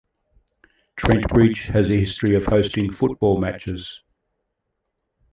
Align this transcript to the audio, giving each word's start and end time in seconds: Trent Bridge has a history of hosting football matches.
Trent 0.97 1.27
Bridge 1.27 1.67
has 1.67 1.87
a 1.87 1.93
history 1.99 2.33
of 2.33 2.43
hosting 2.47 2.91
football 2.91 3.37
matches. 3.39 4.01